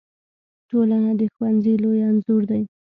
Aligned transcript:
ټولنه 0.69 1.11
د 1.19 1.21
ښوونځي 1.33 1.73
لوی 1.83 1.99
انځور 2.09 2.41
دی. 2.51 2.63